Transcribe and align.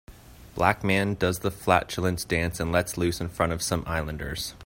Black 0.55 0.83
man 0.83 1.13
does 1.13 1.41
the 1.41 1.51
flatulence 1.51 2.25
dance 2.25 2.59
and 2.59 2.71
lets 2.71 2.97
loose 2.97 3.21
in 3.21 3.29
front 3.29 3.53
of 3.53 3.61
some 3.61 3.83
islanders. 3.85 4.55